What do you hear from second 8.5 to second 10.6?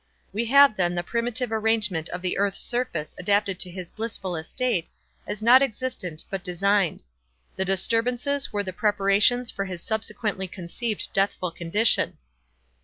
were the preparations for his subsequently